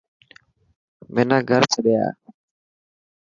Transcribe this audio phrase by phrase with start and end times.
[1.13, 2.07] منا گھر ڇڏي آ.